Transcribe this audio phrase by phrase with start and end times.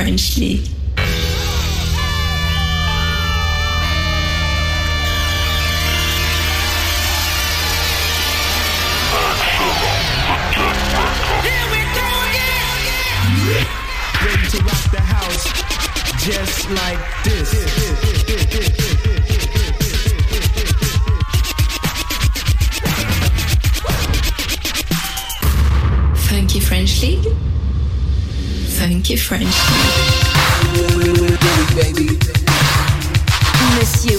[0.00, 0.62] Frenchly.
[14.24, 15.44] Ready to rock the house
[16.24, 18.19] just like this.
[29.10, 29.46] Keep French.
[33.74, 34.16] Monsieur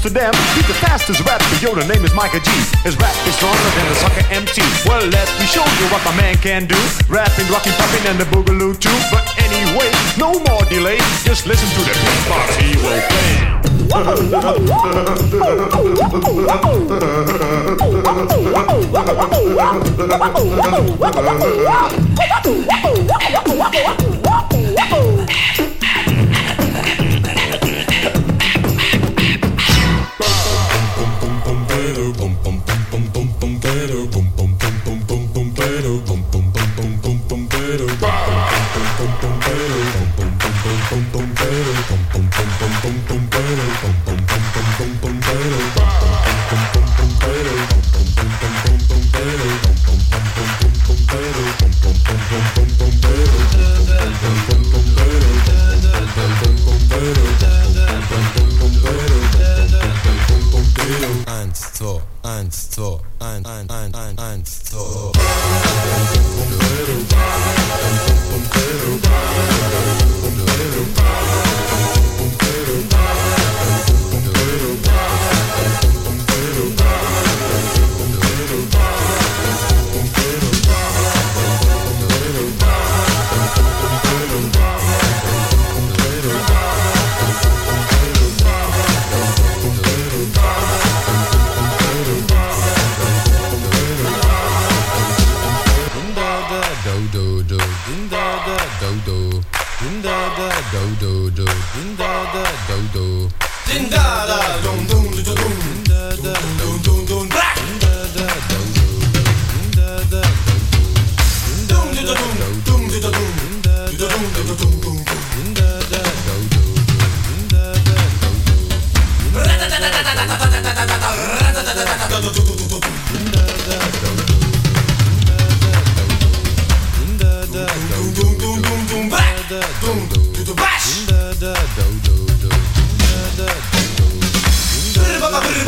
[0.00, 2.50] To them, He's the fastest rapper, yo, the name is Micah G.
[2.84, 4.62] His rap is stronger than a sucker MC.
[4.88, 6.74] Well, let me show you what my man can do.
[7.06, 8.96] Rapping, rocking, popping, and the boogaloo too.
[9.12, 10.96] But anyway, no more delay.
[11.22, 13.60] Just listen to the beatbox; he will play.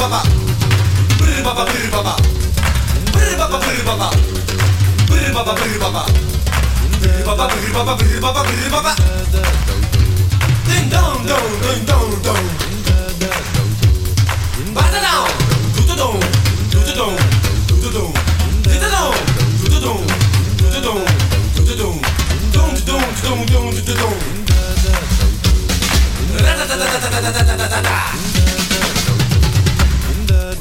[0.02, 0.22] baba,
[1.18, 2.16] brr baba, brr baba,
[3.12, 4.10] brr baba, brr baba,
[5.06, 6.02] brr baba, brr baba,
[7.00, 8.92] brr baba, brr baba, brr baba, brr baba.
[10.66, 12.46] Ding dong dong, ding dong dong.
[14.74, 15.30] Bada down,
[15.76, 16.18] do do dong,
[16.72, 17.16] do do dong,
[17.68, 18.12] do do dong,
[18.66, 19.14] do do dong,
[19.62, 20.02] do do dong,
[20.58, 21.06] do do dong,
[21.54, 21.98] do do dong,
[22.50, 24.18] dong dong dong dong dong dong.
[26.42, 28.31] Da da da da da da da da da da.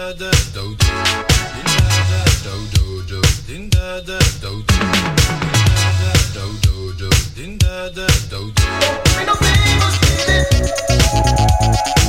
[0.00, 0.40] thank you
[1.60, 6.46] din da da do do do din da da do do din da da do
[6.62, 8.64] do do din da da do do.
[11.94, 11.99] do.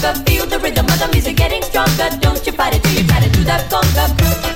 [0.00, 0.26] conga.
[0.26, 2.08] Feel the rhythm of the music getting stronger.
[2.20, 4.49] Don't you fight it till you try to do that, conga.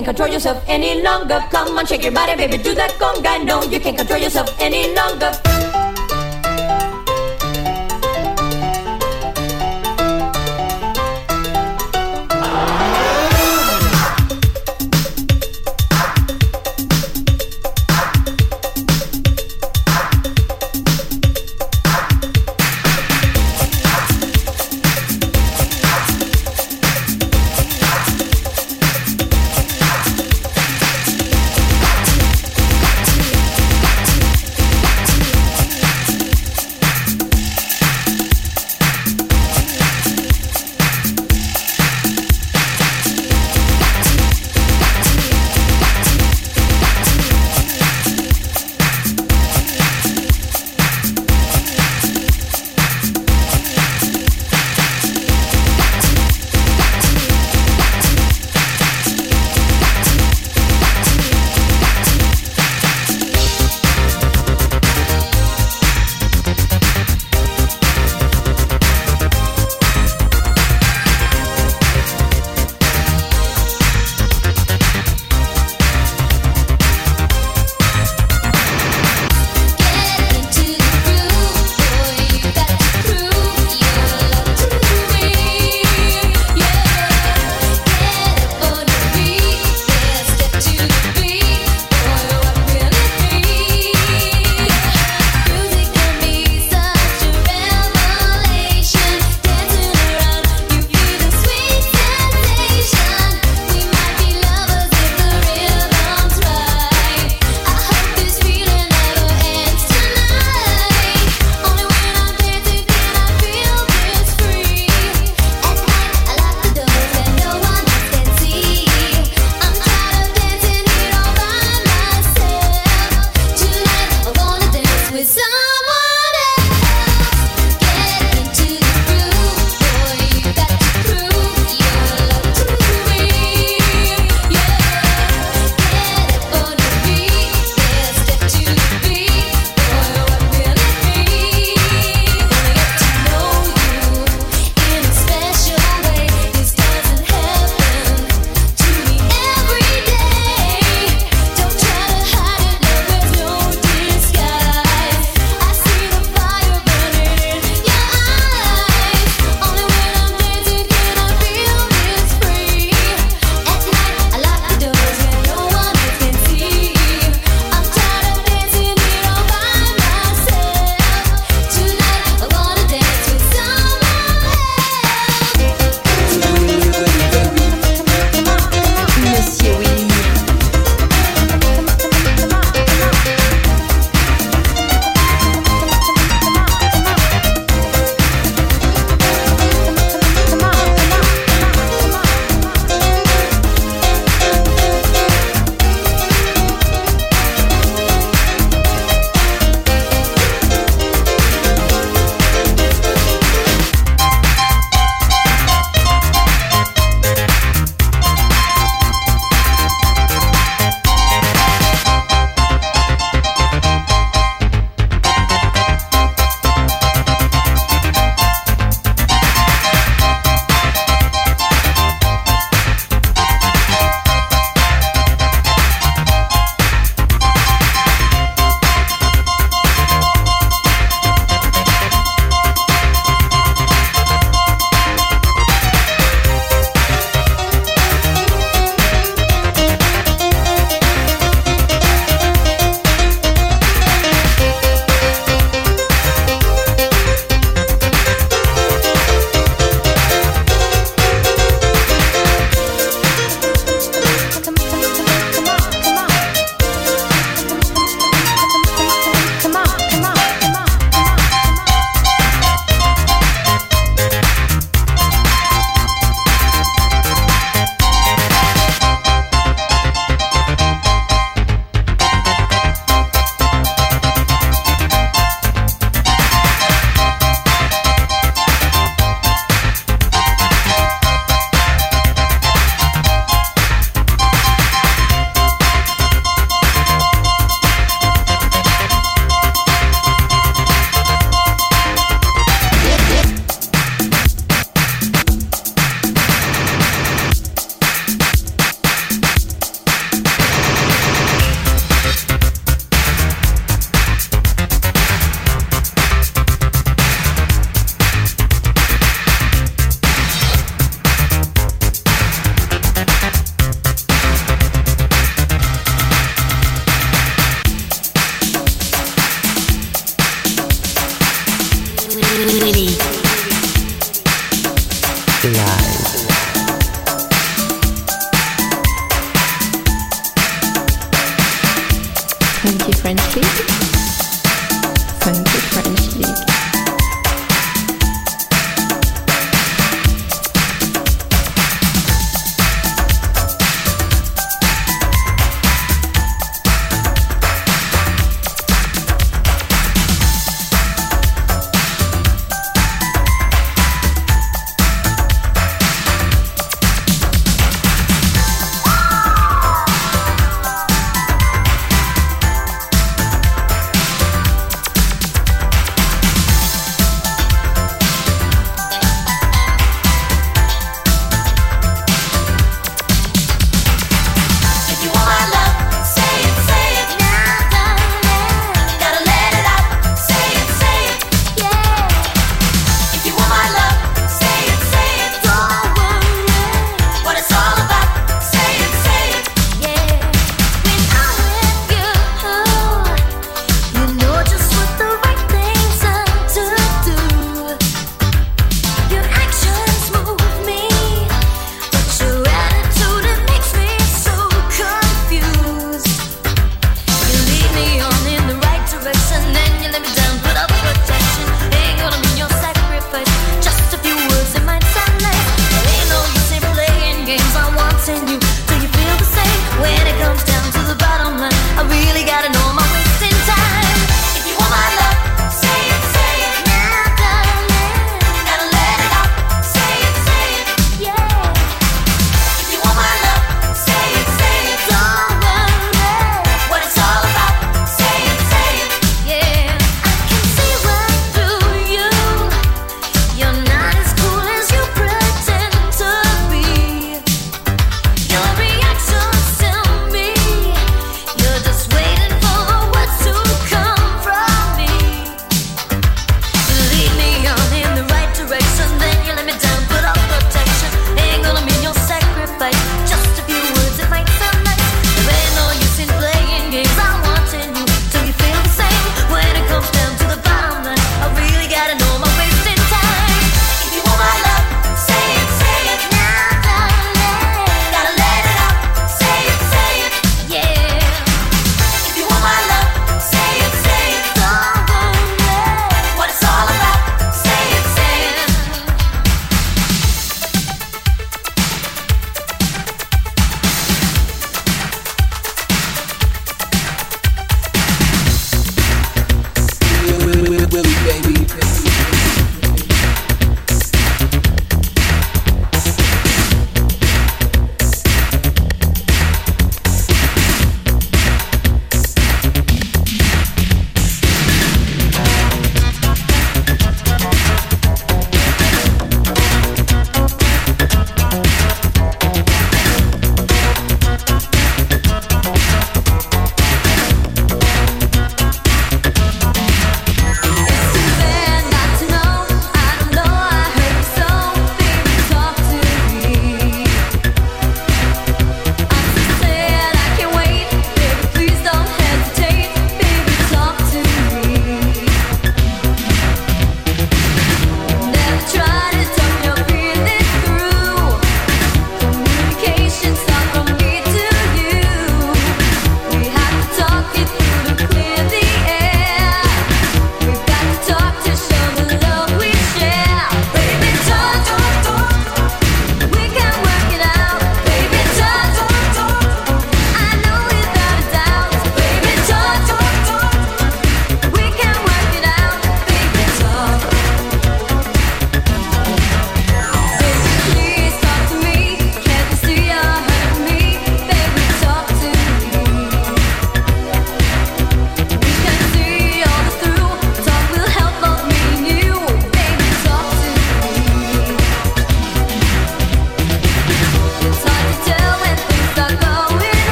[0.00, 1.44] Can't control yourself any longer.
[1.50, 2.89] Come on, shake your body, baby, do that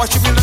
[0.00, 0.39] Watch me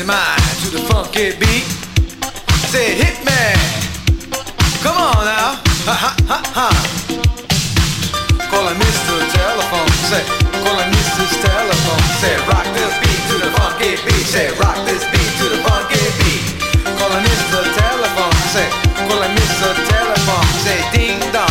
[0.00, 1.68] your mind to the funky beat.
[2.72, 3.42] Say, hit me.
[4.80, 5.60] Come on now.
[5.84, 6.68] Ha ha ha ha.
[8.48, 9.14] Calling Mr.
[9.36, 9.92] Telephone.
[10.08, 10.24] Say,
[10.64, 11.32] calling Mrs.
[11.44, 12.04] Telephone.
[12.16, 14.24] Say, rock this beat to the funky beat.
[14.24, 16.44] Say, rock this beat to the funky beat.
[16.96, 17.60] Calling Mr.
[17.76, 18.38] Telephone.
[18.56, 18.68] Say,
[19.04, 19.68] calling Mr.
[19.84, 20.48] Telephone.
[20.64, 21.49] Say, ding dong.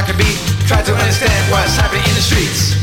[0.00, 2.79] rock a beat, try to understand what's happening in the streets.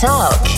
[0.00, 0.49] Talk.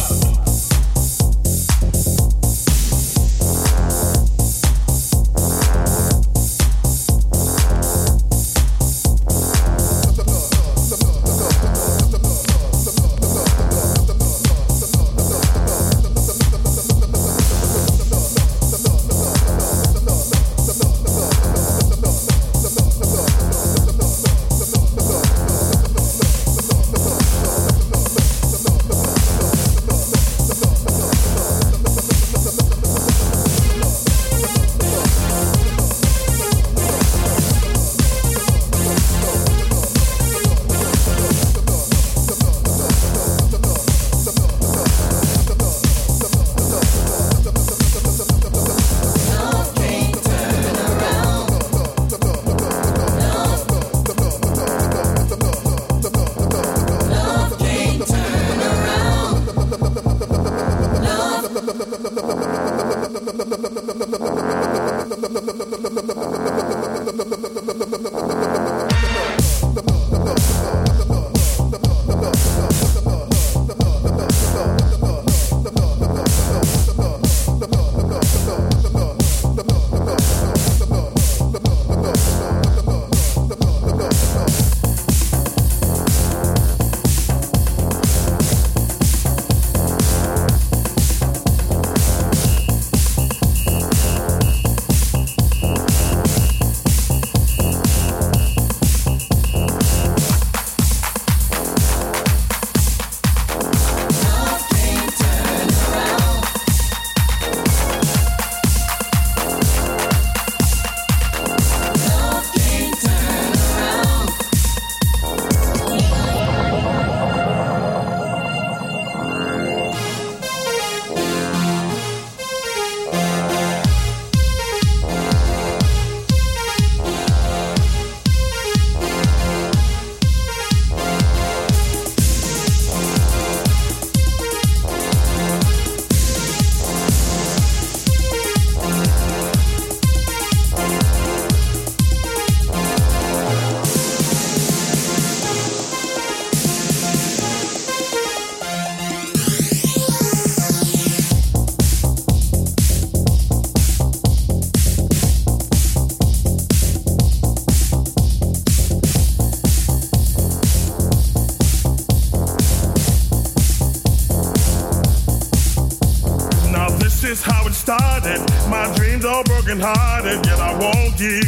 [169.72, 171.42] Dreams are broken hearted, yet I want you,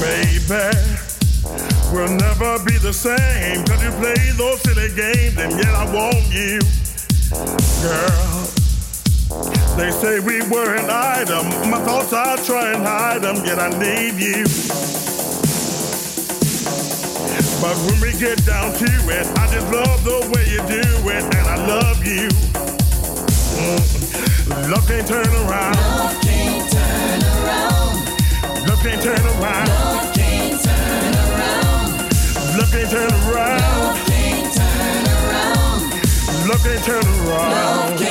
[0.00, 0.76] baby.
[1.92, 3.64] We'll never be the same.
[3.64, 6.60] Cause you play those silly games, and yet I want you,
[7.82, 8.46] girl.
[9.76, 11.70] They say we were an item.
[11.70, 14.44] My thoughts I try and hide them, yet I need you.
[17.60, 21.24] But when we get down to it, I just love the way you do it,
[21.24, 22.28] and I love you.
[23.56, 24.70] Mm.
[24.70, 26.25] Love can't turn around.
[26.76, 27.94] Turn around.
[28.68, 29.68] Love can't turn around.
[29.68, 31.88] Love can't turn around.
[32.56, 33.60] Love can't turn around.
[33.72, 35.80] Love can't turn around.
[36.48, 38.05] Love can't turn around.